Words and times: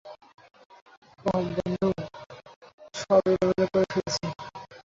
অহ, 1.25 1.43
বন্ধু, 1.47 1.87
সব 2.93 3.23
এলোমেলো 3.25 3.65
করে 3.73 3.85
ফেলেছি। 3.93 4.25